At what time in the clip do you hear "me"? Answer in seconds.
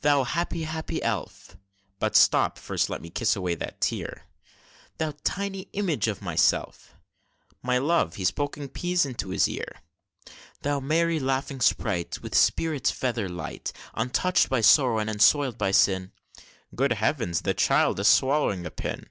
3.02-3.10